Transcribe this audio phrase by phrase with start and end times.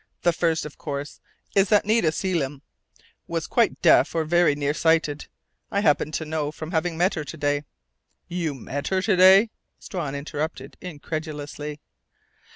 [0.23, 1.19] The first, of course,
[1.55, 2.63] is that Nita Selim
[3.27, 5.27] was quite deaf or very nearsighted.
[5.69, 7.65] I happen to know from having met her today"
[8.41, 11.81] "You met her today?" Strawn interrupted incredulously.